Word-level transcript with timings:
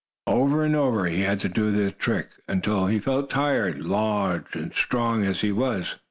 Over 0.25 0.63
and 0.65 0.75
over 0.75 1.05
he 1.05 1.21
had 1.21 1.39
to 1.41 1.47
do 1.47 1.69
the 1.69 1.91
trick, 1.91 2.29
until 2.47 2.87
he 2.87 2.97
felt 2.97 3.29
tired, 3.29 3.81
large 3.81 4.55
and 4.55 4.73
strong 4.73 5.23
as 5.23 5.41
he 5.41 5.51
was. 5.51 5.97